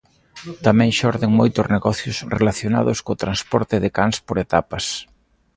Tamén 0.65 0.91
xorden 0.99 1.31
moitos 1.39 1.65
negocios 1.75 2.17
relacionados 2.37 2.97
co 3.05 3.21
transporte 3.23 3.75
de 3.83 3.89
cans 3.97 4.17
por 4.27 4.37
etapas. 4.45 4.85